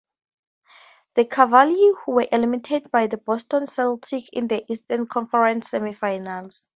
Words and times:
The 1.13 1.25
Cavaliers 1.25 1.93
were 2.07 2.25
eliminated 2.31 2.89
by 2.89 3.05
the 3.05 3.17
Boston 3.17 3.65
Celtics 3.67 4.29
in 4.33 4.47
the 4.47 4.65
Eastern 4.67 5.05
Conference 5.05 5.69
semifinals. 5.69 6.69